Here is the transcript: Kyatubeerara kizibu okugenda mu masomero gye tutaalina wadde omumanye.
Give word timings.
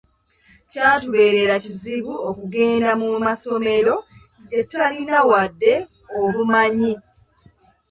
Kyatubeerara 0.69 1.55
kizibu 1.63 2.13
okugenda 2.29 2.89
mu 3.01 3.09
masomero 3.25 3.95
gye 4.49 4.59
tutaalina 4.65 5.17
wadde 5.29 5.73
omumanye. 6.21 6.93